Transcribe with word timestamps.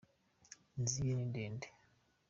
Inzu 0.77 0.99
ye 1.07 1.13
ni 1.15 1.27
ndende. 1.31 1.67